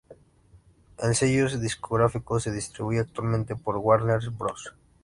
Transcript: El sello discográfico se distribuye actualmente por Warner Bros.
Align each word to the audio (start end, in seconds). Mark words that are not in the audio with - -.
El 0.97 1.13
sello 1.13 1.47
discográfico 1.59 2.39
se 2.39 2.51
distribuye 2.51 3.01
actualmente 3.01 3.55
por 3.55 3.77
Warner 3.77 4.31
Bros. 4.31 4.73